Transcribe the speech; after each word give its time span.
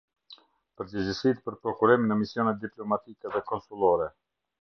Përgjegjësitë 0.79 1.43
për 1.49 1.57
Prokurim 1.65 2.07
në 2.11 2.17
Misionet 2.21 2.63
Diplomatike 2.63 3.35
dhe 3.37 3.43
Konsullore. 3.53 4.09